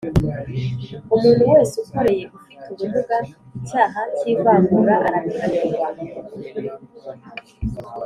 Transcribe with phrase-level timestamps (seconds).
[1.15, 3.17] Umuntu wese ukoreye ufite ubumuga
[3.57, 5.87] icyaha cy’ ivangura arabihanirwa